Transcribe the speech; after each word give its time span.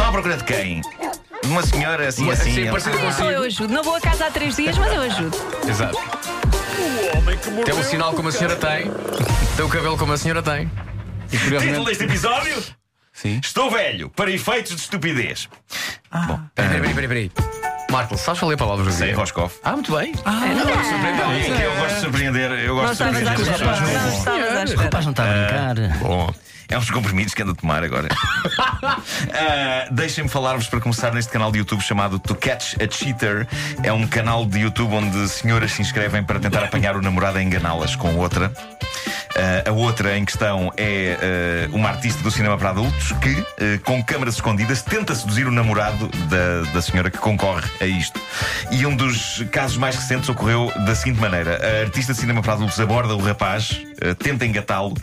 Estão 0.00 0.08
à 0.08 0.12
procura 0.12 0.36
de 0.38 0.44
quem? 0.44 0.80
De 0.80 1.48
Uma 1.48 1.62
senhora 1.62 2.08
assim, 2.08 2.22
Uma- 2.22 2.32
assim. 2.32 2.54
sim, 2.54 2.62
ela- 2.62 2.70
parecida 2.80 2.96
Então 3.06 3.30
eu 3.30 3.42
ajudo. 3.42 3.70
Não 3.74 3.82
vou 3.82 3.96
a 3.96 4.00
casa 4.00 4.26
há 4.26 4.30
três 4.30 4.56
dias, 4.56 4.78
mas 4.78 4.90
eu 4.94 5.02
ajudo. 5.02 5.36
Exato. 5.68 5.98
Tem 7.66 7.74
um 7.74 7.82
sinal 7.82 8.14
como 8.14 8.30
a 8.30 8.32
senhora 8.32 8.56
tem, 8.56 8.90
tem 9.56 9.64
o 9.64 9.68
cabelo 9.68 9.98
como 9.98 10.14
a 10.14 10.16
senhora 10.16 10.42
tem. 10.42 10.62
E 10.62 11.36
Título 11.36 11.44
curiosamente. 11.60 11.84
deste 11.84 12.04
episódio: 12.04 12.62
Sim. 13.12 13.40
Estou 13.44 13.70
velho 13.70 14.08
para 14.08 14.30
efeitos 14.30 14.74
de 14.74 14.80
estupidez. 14.80 15.50
Bom, 16.10 16.40
Peraí, 16.54 16.80
peraí, 16.80 16.94
peraí, 16.94 17.08
peraí. 17.08 17.59
Marco, 17.90 18.16
sabes 18.16 18.38
qual 18.40 18.50
é 18.52 18.54
a 18.54 18.58
palavra 18.58 18.84
do 18.84 18.92
sei 18.92 19.08
dia? 19.08 19.16
Roscoff. 19.16 19.56
Ah, 19.64 19.72
muito 19.72 19.94
bem. 19.96 20.12
É 20.12 21.56
que 21.56 21.62
eu 21.62 21.76
gosto 21.76 21.94
de 21.94 22.00
surpreender. 22.00 22.50
Eu 22.52 22.76
Não 22.76 22.82
gosto 22.82 22.90
de 22.92 22.96
surpreender 22.98 23.32
as 23.32 23.38
pessoas. 23.48 23.60
Não 23.80 24.08
estavas 24.18 24.56
à 24.56 24.64
espera. 24.64 24.82
Rapaz, 24.84 25.04
não 25.04 25.10
está 25.12 25.24
a 25.24 25.26
brincar. 25.74 25.98
Bom, 25.98 26.30
é 26.68 26.78
uns 26.78 26.90
comprimidos 26.90 27.34
que 27.34 27.42
ando 27.42 27.52
a 27.52 27.54
tomar 27.54 27.82
agora. 27.82 28.08
Ah, 29.32 29.86
Deixem-me 29.90 30.28
falar-vos 30.30 30.66
para 30.68 30.80
começar 30.80 31.12
neste 31.12 31.30
canal 31.30 31.50
de 31.52 31.58
YouTube 31.58 31.80
chamado 31.82 32.18
To 32.18 32.34
Catch 32.34 32.74
a 32.80 32.90
Cheater. 32.90 33.46
É 33.82 33.92
um 33.92 34.06
canal 34.06 34.46
de 34.46 34.60
YouTube 34.60 34.94
onde 34.94 35.28
senhoras 35.28 35.72
se 35.72 35.82
inscrevem 35.82 36.22
para 36.22 36.38
tentar 36.40 36.64
apanhar 36.64 36.96
o 36.96 37.02
namorado 37.02 37.38
a 37.38 37.42
enganá-las 37.42 37.96
com 37.96 38.16
outra. 38.16 38.52
Ah, 39.36 39.68
a 39.68 39.72
outra 39.72 40.16
em 40.16 40.24
questão 40.24 40.72
é 40.76 41.16
ah, 41.68 41.70
uma 41.72 41.88
artista 41.88 42.22
do 42.22 42.30
cinema 42.30 42.56
para 42.56 42.70
adultos 42.70 43.12
que, 43.12 43.36
ah, 43.38 43.80
com 43.84 44.02
câmaras 44.02 44.34
escondidas, 44.34 44.82
tenta 44.82 45.14
seduzir 45.14 45.46
o 45.46 45.50
namorado 45.52 46.08
da, 46.28 46.70
da 46.72 46.82
senhora 46.82 47.10
que 47.10 47.18
concorre 47.18 47.68
a 47.80 47.86
isto. 47.86 48.20
E 48.70 48.86
um 48.86 48.94
dos 48.94 49.44
casos 49.50 49.76
mais 49.76 49.96
recentes 49.96 50.28
ocorreu 50.28 50.72
da 50.84 50.94
seguinte 50.94 51.20
maneira: 51.20 51.58
a 51.62 51.80
artista 51.82 52.12
de 52.12 52.20
cinema 52.20 52.42
para 52.42 52.52
adultos 52.52 52.78
aborda 52.78 53.14
o 53.14 53.20
rapaz, 53.20 53.80
ah, 54.02 54.14
tenta 54.14 54.46
engatá-lo. 54.46 54.94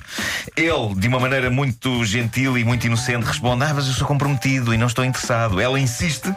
Ele, 0.55 0.95
de 0.95 1.07
uma 1.07 1.19
maneira 1.19 1.49
muito 1.49 2.05
gentil 2.05 2.57
e 2.57 2.63
muito 2.63 2.85
inocente, 2.85 3.23
responde: 3.23 3.63
Ah, 3.63 3.73
mas 3.73 3.87
eu 3.87 3.93
sou 3.93 4.07
comprometido 4.07 4.73
e 4.73 4.77
não 4.77 4.87
estou 4.87 5.03
interessado. 5.03 5.59
Ela 5.59 5.79
insiste. 5.79 6.33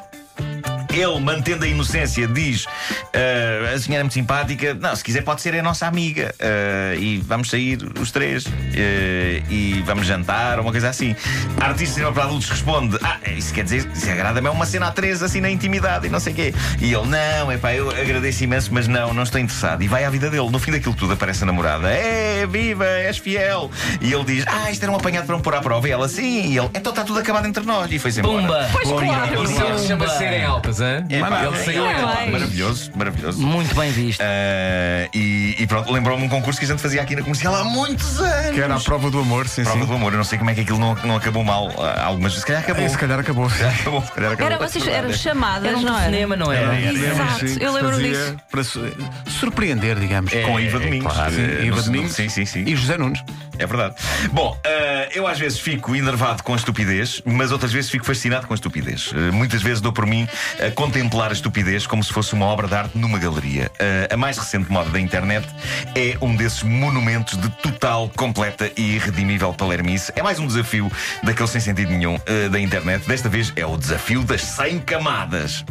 Ele, 0.93 1.21
mantendo 1.21 1.65
a 1.65 1.69
inocência, 1.69 2.27
diz: 2.27 2.67
"Ah, 3.15 3.75
A 3.75 3.79
senhora 3.79 4.01
é 4.01 4.05
muito 4.05 4.15
simpática. 4.15 4.75
Não, 4.75 4.95
se 4.97 5.05
quiser, 5.05 5.23
pode 5.23 5.41
ser 5.41 5.55
a 5.55 5.63
nossa 5.63 5.87
amiga. 5.87 6.35
Ah, 6.41 6.95
e 6.97 7.19
vamos 7.19 7.51
sair 7.51 7.79
os 8.01 8.11
três. 8.11 8.45
Ah, 8.47 9.43
e 9.51 9.83
vamos 9.87 10.07
jantar, 10.07 10.59
ou 10.59 10.65
uma 10.65 10.73
coisa 10.73 10.89
assim. 10.89 11.15
A 11.61 11.67
artista 11.67 11.85
de 11.87 11.91
cinema 11.95 12.13
para 12.13 12.25
adultos 12.25 12.49
responde: 12.49 12.99
Ah, 13.03 13.19
isso 13.37 13.53
quer 13.55 13.65
dizer, 13.65 13.89
isso 13.95 14.11
agrada-me, 14.11 14.49
é 14.49 14.51
uma 14.51 14.67
cena 14.67 14.89
a 14.89 14.91
três, 14.91 15.23
assim 15.23 15.41
na 15.41 15.51
intimidade 15.51 16.07
e 16.07 16.11
não 16.11 16.21
sei 16.21 16.33
o 16.33 16.37
quê. 16.37 16.55
E 16.81 16.93
ele: 16.93 17.07
Não, 17.07 17.51
é 17.53 17.57
pá, 17.57 17.73
eu 17.75 17.91
agradeço 17.91 18.45
imenso, 18.45 18.71
mas 18.73 18.89
não, 18.89 19.13
não 19.15 19.23
estou 19.23 19.41
interessado. 19.41 19.83
E 19.83 19.89
vai 19.89 20.05
à 20.05 20.11
vida 20.11 20.29
dele. 20.31 20.49
No 20.51 20.59
fim 20.59 20.73
daquilo 20.73 20.95
tudo 20.95 21.13
aparece 21.13 21.43
a 21.45 21.47
namorada: 21.47 21.89
É, 21.91 22.47
viva, 22.47 22.85
és 22.87 23.19
fiel. 23.19 23.71
E 24.01 24.13
ele 24.13 24.25
diz: 24.25 24.45
Ah, 24.47 24.71
isto 24.71 24.83
era 24.83 24.91
um 24.93 24.97
apanhado 24.97 25.27
para 25.27 25.37
me 25.37 25.43
pôr 25.43 25.55
à 25.55 25.61
prova. 25.61 25.89
E 25.89 25.93
ela: 25.93 26.09
Sim. 26.09 26.53
E 26.53 26.59
ele: 26.59 26.69
Então 26.75 26.91
está 26.91 27.05
tudo 27.05 27.19
acabado 27.21 27.47
entre 27.47 27.65
nós. 27.65 27.91
E 27.91 27.99
foi-se 27.99 28.21
embora. 28.21 28.41
Pumba! 28.43 28.69
Pois 28.73 28.89
claro. 28.89 29.45
Isso 29.45 29.79
se 29.79 29.87
chama 29.89 30.09
serem 30.09 30.45
altas, 30.45 30.80
hein? 30.81 31.05
É, 31.09 31.21
pá, 31.21 31.45
Ele 31.45 31.57
saiu 31.65 31.87
é, 31.87 31.95
pá, 31.95 32.15
bem. 32.17 32.31
Maravilhoso, 32.31 32.91
maravilhoso. 32.95 33.41
Muito 33.47 33.75
bem 33.75 33.91
visto. 33.91 34.21
Ah, 34.23 35.09
e, 35.15 35.57
e 35.59 35.67
pronto, 35.67 35.93
lembrou-me 35.93 36.25
um 36.25 36.29
concurso 36.29 36.59
que 36.59 36.65
a 36.67 36.69
gente 36.69 36.81
fazia 36.81 37.03
aqui 37.03 37.15
na 37.17 37.23
comercial 37.23 37.55
há 37.55 37.65
muitos 37.65 38.21
anos. 38.21 38.55
Que 38.55 38.61
era 38.61 38.75
a 38.75 38.81
prova 38.81 39.11
do 39.11 39.19
amor, 39.21 39.49
sim, 39.49 39.63
Prova 39.63 39.81
sim. 39.81 39.87
do 39.87 39.93
amor, 39.95 40.13
eu 40.13 40.17
não 40.19 40.25
sei 40.25 40.39
como 40.39 40.51
é 40.51 40.55
que 40.55 40.61
aquilo 40.63 40.79
não, 40.79 40.95
não 40.97 41.17
acabou 41.17 41.45
mal. 41.45 41.71
Ah, 41.79 42.05
Algumas 42.07 42.33
vezes, 42.33 42.41
se 42.41 42.47
calhar 42.47 42.63
acabou. 42.63 42.85
E 42.85 42.89
se 42.89 42.99
calhar 42.99 43.19
acabou. 43.19 43.51
Se 43.51 43.59
calhar 43.59 43.75
acabou, 43.81 44.03
se 44.03 44.13
calhar 44.13 44.33
acabou. 44.33 44.53
Era, 44.55 44.69
vocês 44.69 44.87
eram 44.87 45.13
chamadas, 45.13 45.69
Era 45.69 45.79
um 45.79 45.83
não 45.83 45.97
era? 45.97 46.05
cinema, 46.07 46.37
não 46.37 46.53
era? 46.53 46.75
Era, 46.75 46.87
era. 46.99 47.13
Exato, 47.13 47.49
Sim, 47.49 47.57
eu 47.61 47.73
lembro 47.73 47.99
disso. 47.99 48.37
Para 48.51 48.65
su- 48.65 48.93
surpreender, 49.27 49.99
digamos. 49.99 50.33
Com 50.33 50.57
a 50.57 50.61
Iva 50.61 50.79
Domingos. 50.79 51.13
Claro, 51.13 51.33
sim, 51.35 51.41
Eh, 51.43 51.65
Iva 51.65 51.83
Domingos. 51.83 52.13
Sim, 52.13 52.29
sim, 52.29 52.45
sim. 52.47 52.65
E 52.67 52.77
José 52.77 52.97
Nunes. 52.99 53.23
É 53.59 53.67
verdade. 53.67 53.95
Bom, 54.33 54.57
ah, 54.65 54.69
eu 55.15 55.27
às 55.27 55.39
vezes 55.39 55.59
fico 55.59 55.95
enervado 55.95 56.43
com 56.43 56.53
a 56.53 56.57
estupidez, 56.57 57.23
mas 57.25 57.53
outras 57.53 57.73
vezes 57.73 57.91
fico 57.91 58.05
fascinado 58.05 58.47
com 58.47 58.53
a 58.53 58.57
estupidez. 58.57 59.13
Ah, 59.15 59.33
muitas 59.33 59.63
vezes 59.63 59.81
dou 59.81 59.93
por 59.93 60.07
mim 60.07 60.29
a 60.65 60.71
contemplar 60.71 61.31
a 61.31 61.33
estupidez 61.33 61.87
como 61.87 62.03
se 62.03 62.13
fosse 62.13 62.35
uma 62.35 62.47
obra 62.47 62.69
de 62.69 62.75
arte 62.75 62.99
numa 62.99 63.19
galeria. 63.19 63.71
Ah, 63.79 64.15
a 64.15 64.17
mais 64.17 64.39
recente 64.39 64.71
moda 64.71 64.91
da 64.91 65.01
internet 65.01 65.47
é 65.95 66.17
um 66.21 66.35
desses 66.35 66.63
monumentos 66.63 67.37
de 67.39 67.49
total, 67.63 68.11
completa 68.17 68.71
e 68.77 68.97
irredimível 68.97 69.53
palermice. 69.53 70.13
É 70.15 70.23
mais 70.23 70.39
um 70.39 70.47
desafio 70.47 70.91
daquele 71.23 71.49
sem 71.49 71.61
sentido 71.61 71.91
nenhum 71.91 72.17
ah, 72.17 72.49
da 72.49 72.61
internet. 72.61 73.07
Desta 73.07 73.29
vez 73.29 73.53
é 73.57 73.67
o 73.67 73.77
desafio 73.77 74.23
das 74.23 74.43
100 74.43 74.81
camadas. 74.81 75.65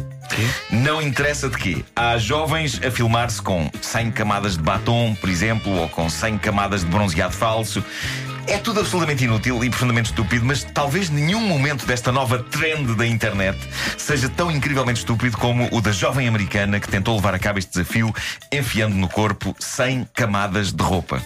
Não 0.70 1.02
interessa 1.02 1.48
de 1.48 1.56
quê. 1.56 1.84
Há 1.94 2.16
jovens 2.18 2.80
a 2.84 2.90
filmar-se 2.90 3.42
com 3.42 3.70
100 3.80 4.12
camadas 4.12 4.56
de 4.56 4.62
batom, 4.62 5.14
por 5.14 5.28
exemplo, 5.28 5.72
ou 5.72 5.88
com 5.88 6.08
100 6.08 6.38
camadas 6.38 6.82
de 6.82 6.86
bronzeado 6.86 7.34
falso. 7.34 7.84
É 8.46 8.58
tudo 8.58 8.80
absolutamente 8.80 9.24
inútil 9.24 9.62
e 9.64 9.70
profundamente 9.70 10.10
estúpido, 10.10 10.44
mas 10.44 10.64
talvez 10.64 11.08
nenhum 11.10 11.40
momento 11.40 11.86
desta 11.86 12.10
nova 12.10 12.42
trend 12.42 12.96
da 12.96 13.06
internet 13.06 13.58
seja 13.96 14.28
tão 14.28 14.50
incrivelmente 14.50 15.00
estúpido 15.00 15.36
como 15.36 15.68
o 15.72 15.80
da 15.80 15.92
jovem 15.92 16.26
americana 16.26 16.80
que 16.80 16.88
tentou 16.88 17.16
levar 17.16 17.34
a 17.34 17.38
cabo 17.38 17.58
este 17.58 17.72
desafio 17.72 18.14
enfiando 18.52 18.96
no 18.96 19.08
corpo 19.08 19.54
100 19.58 20.08
camadas 20.14 20.72
de 20.72 20.82
roupa. 20.82 21.22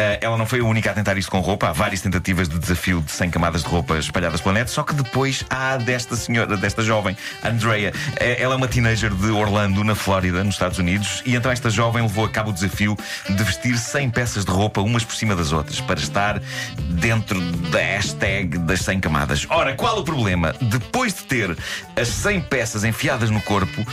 Ah, 0.00 0.18
ela 0.22 0.38
não 0.38 0.46
foi 0.46 0.60
a 0.60 0.64
única 0.64 0.90
a 0.90 0.94
tentar 0.94 1.18
isto 1.18 1.30
com 1.30 1.40
roupa. 1.40 1.68
Há 1.68 1.72
várias 1.72 2.00
tentativas 2.00 2.48
de 2.48 2.58
desafio 2.58 3.02
de 3.02 3.12
100 3.12 3.30
camadas 3.30 3.62
de 3.62 3.68
roupa 3.68 3.98
espalhadas 3.98 4.40
pela 4.40 4.54
net. 4.54 4.70
Só 4.70 4.82
que 4.82 4.94
depois 4.94 5.44
há 5.50 5.76
desta 5.76 6.16
senhora, 6.16 6.56
desta 6.56 6.82
jovem, 6.82 7.14
Andrea. 7.44 7.92
Eh, 8.16 8.40
Ela 8.40 8.54
é 8.54 8.56
uma 8.56 8.66
teenager 8.66 9.12
de 9.12 9.30
Orlando, 9.30 9.84
na 9.84 9.94
Flórida, 9.94 10.42
nos 10.42 10.54
Estados 10.54 10.78
Unidos. 10.78 11.22
E 11.26 11.36
então 11.36 11.52
esta 11.52 11.68
jovem 11.68 12.02
levou 12.02 12.24
a 12.24 12.28
cabo 12.30 12.48
o 12.48 12.52
desafio 12.52 12.96
de 13.28 13.44
vestir 13.44 13.76
100 13.76 14.10
peças 14.10 14.44
de 14.44 14.50
roupa, 14.50 14.80
umas 14.80 15.04
por 15.04 15.14
cima 15.14 15.36
das 15.36 15.52
outras, 15.52 15.80
para 15.82 16.00
estar 16.00 16.40
dentro 16.78 17.38
da 17.70 17.78
hashtag 17.78 18.56
das 18.58 18.80
100 18.80 19.00
camadas. 19.00 19.46
Ora, 19.50 19.74
qual 19.74 19.98
o 19.98 20.04
problema? 20.04 20.54
Depois 20.62 21.12
de 21.12 21.24
ter 21.24 21.58
as 21.94 22.08
100 22.08 22.40
peças 22.42 22.84
enfiadas 22.84 23.28
no 23.28 23.40
corpo, 23.42 23.86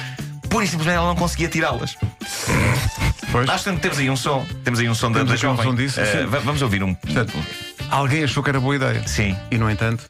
pura 0.49 0.63
e 0.63 0.67
simplesmente 0.67 0.95
ela 0.97 1.07
não 1.07 1.15
conseguia 1.15 1.49
tirá-las. 1.49 1.97
Pois. 3.37 3.49
Acho 3.49 3.65
que 3.71 3.77
temos 3.79 3.99
aí 3.99 4.09
um 4.09 4.15
som. 4.17 4.43
Temos 4.63 4.79
aí 4.79 4.89
um 4.89 4.95
som 4.95 5.11
da, 5.11 5.19
Temos 5.19 5.29
da 5.39 5.47
um 5.47 5.51
jovem. 5.51 5.65
som 5.65 5.75
disso, 5.75 5.99
Eh, 6.01 6.25
va- 6.25 6.39
vamos 6.39 6.59
ouvir 6.63 6.81
um. 6.83 6.95
Portanto, 6.95 7.33
Alguém 7.91 8.23
achou 8.23 8.41
que 8.41 8.49
era 8.49 8.59
boa 8.59 8.75
ideia. 8.75 9.07
Sim. 9.07 9.37
E, 9.51 9.57
no 9.59 9.69
entanto, 9.69 10.05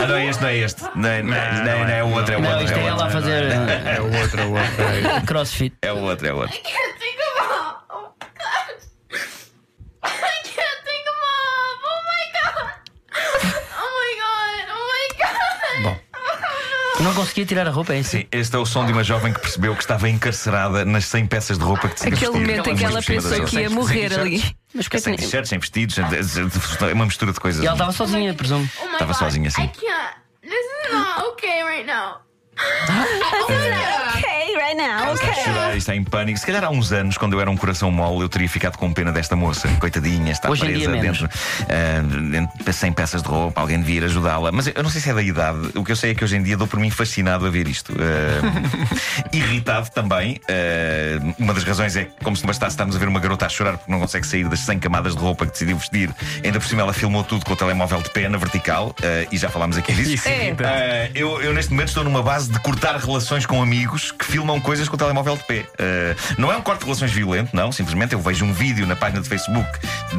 Ah, 0.00 0.06
não 0.06 0.14
é 0.16 0.26
este, 0.26 0.40
não 0.42 0.48
é 0.48 0.56
este. 0.56 0.82
Não, 0.94 1.08
é- 1.08 1.22
não, 1.22 1.34
é- 1.34 1.52
não, 1.52 1.70
é- 1.72 1.84
não 1.84 1.88
é 1.90 2.04
o 2.04 2.10
outro, 2.14 2.34
é 2.34 2.36
o 2.38 2.40
Não, 2.40 2.50
outro. 2.50 2.64
isto 2.66 2.76
é 2.78 2.82
o 2.82 2.86
ela 2.86 2.90
a 3.02 3.04
outro. 3.06 3.12
fazer 3.20 3.42
é 3.52 4.00
o 4.00 4.20
outro, 4.20 4.40
é 4.40 4.44
o 4.44 4.52
outro. 4.52 5.16
uh, 5.18 5.26
crossfit. 5.26 5.74
É 5.82 5.92
o 5.92 5.96
outro, 5.98 6.26
é 6.28 6.32
o 6.32 6.36
outro. 6.36 6.56
can't 6.56 6.98
think 7.00 7.18
of 7.18 7.40
mom. 7.40 7.74
Oh 7.90 8.14
god. 8.20 8.78
I 10.04 10.08
can't 10.08 10.82
think 10.86 11.04
of 11.10 11.18
mom. 11.24 11.78
Oh 11.84 12.00
my 12.06 12.24
god. 12.38 12.70
Oh 13.76 13.90
my 13.98 14.12
god. 14.22 14.54
Oh 14.70 14.82
my 14.86 15.04
god. 15.18 15.82
Bom. 15.82 15.96
Não 17.08 17.14
conseguia 17.14 17.46
tirar 17.46 17.66
a 17.66 17.70
roupa, 17.70 17.94
é 17.94 18.00
isso? 18.00 18.10
Sim, 18.10 18.26
este 18.30 18.54
é 18.54 18.58
o 18.58 18.66
som 18.66 18.84
de 18.84 18.92
uma 18.92 19.02
jovem 19.02 19.32
que 19.32 19.40
percebeu 19.40 19.74
que 19.74 19.80
estava 19.80 20.06
encarcerada 20.10 20.84
nas 20.84 21.06
100 21.06 21.26
peças 21.26 21.56
de 21.58 21.64
roupa 21.64 21.88
que 21.88 21.94
decide 21.94 22.14
Aquele 22.14 22.32
vestir. 22.32 22.46
momento 22.48 22.68
em 22.70 22.76
que 22.76 22.84
ela 22.84 23.02
pensou 23.02 23.44
que 23.46 23.60
ia 23.60 23.70
morrer 23.70 24.12
ali. 24.12 24.44
Mas 24.74 24.84
porquê 24.86 24.98
Sem 25.00 25.16
t-shirts, 25.16 25.48
sem 25.48 25.58
vestidos, 25.58 25.96
é 25.98 26.92
uma 26.92 27.06
mistura 27.06 27.32
de 27.32 27.40
coisas. 27.40 27.62
E 27.64 27.66
ela 27.66 27.74
estava 27.76 27.92
sozinha, 27.92 28.34
presumo. 28.34 28.68
Oh 28.82 28.84
Estava 28.92 29.12
god. 29.12 29.18
sozinha 29.18 29.48
assim. 29.48 29.62
I 29.62 29.68
can't. 29.68 30.16
This 30.42 30.52
is 30.52 30.92
not 30.92 31.26
okay 31.28 31.62
right 31.62 31.86
now. 31.86 32.18
Ok, 33.40 34.47
right 34.58 34.76
now, 34.76 35.14
Está 35.14 35.30
a 35.30 35.34
chorar 35.34 35.74
e 35.74 35.78
está 35.78 35.94
em 35.94 36.04
pânico. 36.04 36.38
Se 36.38 36.46
calhar 36.46 36.64
há 36.64 36.70
uns 36.70 36.92
anos, 36.92 37.16
quando 37.16 37.34
eu 37.34 37.40
era 37.40 37.50
um 37.50 37.56
coração 37.56 37.90
mole, 37.90 38.22
eu 38.22 38.28
teria 38.28 38.48
ficado 38.48 38.76
com 38.76 38.92
pena 38.92 39.12
desta 39.12 39.36
moça. 39.36 39.68
Coitadinha, 39.80 40.32
está 40.32 40.50
Hoje 40.50 40.64
presa 40.64 40.90
dentro, 40.92 41.28
ah, 41.28 42.30
dentro 42.30 42.64
de 42.64 42.72
100 42.72 42.92
peças 42.92 43.22
de 43.22 43.28
roupa. 43.28 43.60
Alguém 43.60 43.78
devia 43.78 43.96
ir 43.96 44.04
ajudá-la. 44.04 44.52
Mas 44.52 44.66
eu 44.66 44.82
não 44.82 44.90
sei 44.90 45.00
se 45.00 45.10
é 45.10 45.14
da 45.14 45.22
idade. 45.22 45.70
O 45.74 45.84
que 45.84 45.92
eu 45.92 45.96
sei 45.96 46.12
é 46.12 46.14
que 46.14 46.24
hoje 46.24 46.36
em 46.36 46.42
dia 46.42 46.56
dou 46.56 46.66
por 46.66 46.78
mim 46.78 46.90
fascinado 46.90 47.46
a 47.46 47.50
ver 47.50 47.68
isto. 47.68 47.94
Ah, 47.98 49.28
irritado 49.32 49.90
também. 49.90 50.40
Ah, 50.48 51.34
uma 51.38 51.54
das 51.54 51.64
razões 51.64 51.96
é 51.96 52.04
que, 52.04 52.24
como 52.24 52.36
se 52.36 52.42
não 52.42 52.48
bastasse 52.48 52.74
estarmos 52.74 52.96
a 52.96 52.98
ver 52.98 53.08
uma 53.08 53.20
garota 53.20 53.46
a 53.46 53.48
chorar 53.48 53.78
porque 53.78 53.90
não 53.90 54.00
consegue 54.00 54.26
sair 54.26 54.48
das 54.48 54.60
100 54.60 54.78
camadas 54.80 55.14
de 55.14 55.20
roupa 55.20 55.46
que 55.46 55.52
decidiu 55.52 55.76
vestir. 55.78 56.10
Ainda 56.44 56.58
por 56.58 56.66
cima, 56.66 56.82
ela 56.82 56.92
filmou 56.92 57.24
tudo 57.24 57.44
com 57.44 57.52
o 57.52 57.56
telemóvel 57.56 58.02
de 58.02 58.10
pé 58.10 58.28
na 58.28 58.38
vertical. 58.38 58.94
e 59.30 59.36
já 59.36 59.48
falámos 59.48 59.76
aqui 59.76 59.92
disso. 59.92 60.14
Isso 60.14 60.28
É. 60.28 60.52
Uh, 60.52 61.18
eu, 61.18 61.42
eu 61.42 61.52
neste 61.52 61.70
momento 61.70 61.88
estou 61.88 62.04
numa 62.04 62.22
base 62.22 62.50
de 62.50 62.58
cortar 62.60 62.96
relações 62.96 63.46
com 63.46 63.62
amigos 63.62 64.12
que 64.12 64.24
filmam 64.24 64.47
coisas 64.60 64.88
com 64.88 64.96
o 64.96 64.98
telemóvel 64.98 65.36
de 65.36 65.44
pé. 65.44 65.66
Uh, 65.78 66.16
não 66.38 66.50
é 66.50 66.56
um 66.56 66.62
corte 66.62 66.80
de 66.80 66.86
relações 66.86 67.12
violento, 67.12 67.54
não. 67.54 67.70
Simplesmente 67.70 68.14
eu 68.14 68.20
vejo 68.20 68.44
um 68.44 68.52
vídeo 68.52 68.86
na 68.86 68.96
página 68.96 69.20
de 69.20 69.28
Facebook 69.28 69.68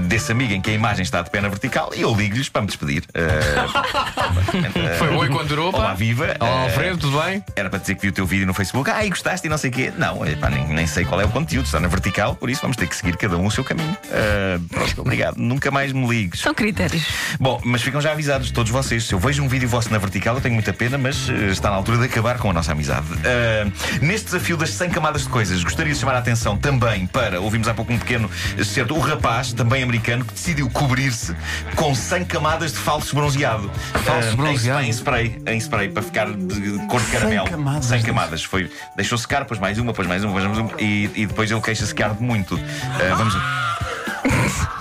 desse 0.07 0.31
amigo 0.31 0.53
em 0.53 0.61
que 0.61 0.69
a 0.69 0.73
imagem 0.73 1.03
está 1.03 1.21
de 1.21 1.29
pé 1.29 1.41
na 1.41 1.49
vertical 1.49 1.91
e 1.95 2.01
eu 2.01 2.13
ligo-lhes 2.15 2.49
para 2.49 2.61
me 2.61 2.67
despedir. 2.67 3.03
Uh, 3.09 4.95
Foi 4.97 5.07
bom 5.09 5.25
enquanto 5.25 5.47
durou, 5.47 5.73
Olá, 5.73 5.93
viva. 5.93 6.35
Olá, 6.39 6.49
Uh, 6.49 6.63
Alfredo, 6.65 6.97
tudo 6.97 7.19
bem? 7.21 7.43
era 7.55 7.69
para 7.69 7.79
dizer 7.79 7.95
que 7.95 8.01
vi 8.01 8.07
o 8.09 8.11
teu 8.11 8.25
vídeo 8.25 8.45
no 8.45 8.53
Facebook. 8.53 8.89
Ah, 8.89 9.03
e 9.05 9.09
gostaste 9.09 9.47
e 9.47 9.49
não 9.49 9.57
sei 9.57 9.69
o 9.69 9.73
quê. 9.73 9.91
Não, 9.97 10.25
epá, 10.25 10.49
nem, 10.49 10.67
nem 10.67 10.85
sei 10.87 11.05
qual 11.05 11.19
é 11.21 11.25
o 11.25 11.29
conteúdo. 11.29 11.65
Está 11.65 11.79
na 11.79 11.87
vertical, 11.87 12.35
por 12.35 12.49
isso 12.49 12.61
vamos 12.61 12.77
ter 12.77 12.87
que 12.87 12.95
seguir 12.95 13.15
cada 13.17 13.37
um 13.37 13.45
o 13.45 13.51
seu 13.51 13.63
caminho. 13.63 13.95
Uh, 14.05 14.59
pronto, 14.69 15.01
obrigado. 15.01 15.37
Nunca 15.37 15.71
mais 15.71 15.91
me 15.93 16.07
ligues. 16.07 16.39
São 16.41 16.53
critérios. 16.53 17.03
Bom, 17.39 17.59
mas 17.63 17.81
ficam 17.81 18.01
já 18.01 18.11
avisados, 18.11 18.51
todos 18.51 18.71
vocês. 18.71 19.03
Se 19.05 19.13
eu 19.13 19.19
vejo 19.19 19.43
um 19.43 19.47
vídeo 19.47 19.67
vosso 19.69 19.91
na 19.91 19.97
vertical, 19.97 20.35
eu 20.35 20.41
tenho 20.41 20.53
muita 20.53 20.73
pena, 20.73 20.97
mas 20.97 21.29
eh, 21.29 21.51
está 21.51 21.69
na 21.69 21.75
altura 21.75 21.97
de 21.99 22.05
acabar 22.05 22.37
com 22.37 22.49
a 22.49 22.53
nossa 22.53 22.71
amizade. 22.71 23.05
Ah, 23.25 23.69
Neste 24.09 24.25
desafio 24.25 24.57
das 24.57 24.71
100 24.71 24.89
camadas 24.89 25.21
de 25.21 25.29
coisas, 25.29 25.63
gostaria 25.63 25.94
de 25.94 26.00
chamar 26.00 26.15
a 26.15 26.17
atenção 26.17 26.57
também 26.57 27.06
para, 27.06 27.39
ouvimos 27.39 27.67
há 27.67 27.75
pouco 27.75 27.94
um 27.94 28.00
pequeno 28.00 28.27
certo, 28.65 28.95
o 28.95 29.00
rapaz, 29.00 29.53
também 29.53 29.83
americano, 29.83 30.25
que 30.25 30.33
decidiu 30.33 30.67
cobrir-se 30.67 31.35
com 31.75 31.94
100 31.94 32.25
camadas 32.25 32.71
de 32.71 32.79
falso 32.79 33.15
bronzeado. 33.15 33.69
Falso 34.03 34.29
Ah, 34.31 34.35
bronzeado? 34.35 34.81
Em, 34.83 34.89
spray, 34.89 35.39
em 35.45 35.57
spray, 35.59 35.89
para 35.89 36.01
ficar 36.01 36.25
de 36.31 36.88
cor 36.88 37.00
de 37.00 37.11
caramelo. 37.11 37.47
camadas 37.51 37.85
100 37.85 37.97
disso. 38.00 38.07
camadas. 38.07 38.44
Foi, 38.44 38.71
deixou 38.95 39.15
secar, 39.15 39.41
depois 39.41 39.59
mais 39.59 39.77
uma, 39.77 39.91
depois 39.91 40.07
mais 40.07 40.23
uma, 40.23 40.33
depois 40.33 40.57
mais 40.57 40.71
uma, 40.71 40.81
e, 40.81 41.11
e 41.13 41.25
depois 41.27 41.51
ele 41.51 41.61
queixa-se 41.61 41.94
que 41.94 42.01
arde 42.01 42.19
muito. 42.23 42.59
Ah, 42.95 43.13
vamos. 43.15 43.35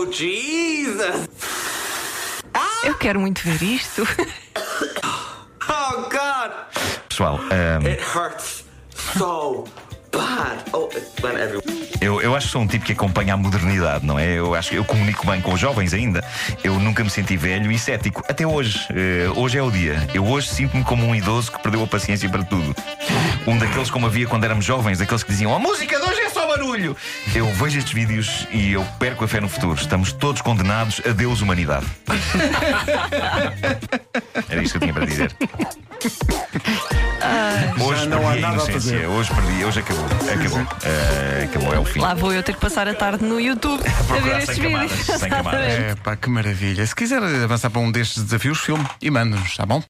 Oh, 0.00 0.06
Jesus! 0.12 1.28
Eu 2.84 2.94
quero 2.94 3.18
muito 3.18 3.42
ver 3.42 3.60
isto. 3.60 4.06
Oh, 5.70 6.02
God! 6.02 6.52
Pessoal, 7.08 7.40
ah, 7.50 7.78
It 7.84 8.00
hurts 8.00 8.64
so 8.94 9.64
bad. 10.12 10.64
Oh, 10.72 10.88
everywhere. 10.94 11.88
Eu, 12.00 12.22
eu 12.22 12.34
acho 12.34 12.46
que 12.46 12.52
sou 12.52 12.62
um 12.62 12.66
tipo 12.66 12.84
que 12.84 12.92
acompanha 12.92 13.34
a 13.34 13.36
modernidade, 13.36 14.06
não 14.06 14.18
é? 14.18 14.38
Eu 14.38 14.54
acho 14.54 14.70
que 14.70 14.76
eu 14.76 14.84
comunico 14.84 15.26
bem 15.26 15.40
com 15.40 15.52
os 15.52 15.60
jovens 15.60 15.92
ainda. 15.92 16.24
Eu 16.62 16.78
nunca 16.78 17.02
me 17.02 17.10
senti 17.10 17.36
velho 17.36 17.70
e 17.72 17.78
cético. 17.78 18.24
Até 18.28 18.46
hoje. 18.46 18.86
Eh, 18.94 19.28
hoje 19.34 19.58
é 19.58 19.62
o 19.62 19.70
dia. 19.70 20.08
Eu 20.14 20.24
hoje 20.24 20.48
sinto-me 20.48 20.84
como 20.84 21.04
um 21.04 21.14
idoso 21.14 21.50
que 21.50 21.58
perdeu 21.60 21.82
a 21.82 21.86
paciência 21.86 22.28
para 22.28 22.44
tudo. 22.44 22.74
Um 23.46 23.58
daqueles 23.58 23.90
como 23.90 24.06
havia 24.06 24.26
quando 24.26 24.44
éramos 24.44 24.64
jovens, 24.64 24.98
daqueles 24.98 25.24
que 25.24 25.32
diziam 25.32 25.54
a 25.54 25.58
música 25.58 25.98
de 25.98 26.02
hoje 26.02 26.17
barulho. 26.58 26.96
Eu 27.34 27.46
vejo 27.54 27.78
estes 27.78 27.92
vídeos 27.92 28.46
e 28.50 28.72
eu 28.72 28.84
perco 28.98 29.24
a 29.24 29.28
fé 29.28 29.40
no 29.40 29.48
futuro. 29.48 29.74
Estamos 29.80 30.12
todos 30.12 30.42
condenados 30.42 31.00
a 31.08 31.12
Deus 31.12 31.40
humanidade. 31.40 31.86
Era 34.48 34.62
isto 34.62 34.78
que 34.78 34.78
eu 34.78 34.80
tinha 34.80 34.94
para 34.94 35.06
dizer. 35.06 35.34
Hoje 37.80 38.00
Já 38.00 38.06
não 38.06 38.18
perdi 38.20 38.38
a 38.38 38.40
nada 38.40 38.48
a 38.48 38.52
inocência. 38.52 38.72
fazer. 38.72 39.06
Hoje 39.06 39.30
perdi, 39.34 39.64
hoje 39.64 39.80
acabou. 39.80 40.04
Acabou. 40.04 40.66
Eh, 40.84 41.44
acabou, 41.44 41.74
é 41.74 41.78
o 41.78 41.84
fim. 41.84 42.00
Lá 42.00 42.14
vou 42.14 42.32
eu 42.32 42.42
ter 42.42 42.54
que 42.54 42.60
passar 42.60 42.88
a 42.88 42.94
tarde 42.94 43.24
no 43.24 43.40
YouTube 43.40 43.80
a 43.86 43.90
ver 43.90 44.04
Procurar 44.04 44.38
estes 44.42 44.56
sem 44.56 44.64
camadas. 44.70 44.90
vídeos. 44.92 45.20
Sem 45.20 45.28
camadas. 45.30 45.60
É 45.60 45.94
pá, 46.02 46.16
que 46.16 46.28
maravilha. 46.30 46.86
Se 46.86 46.94
quiser 46.94 47.22
avançar 47.22 47.70
para 47.70 47.80
um 47.80 47.90
destes 47.90 48.22
desafios, 48.22 48.58
filme 48.58 48.86
e 49.02 49.10
manda-nos, 49.10 49.56
tá 49.56 49.66
bom? 49.66 49.82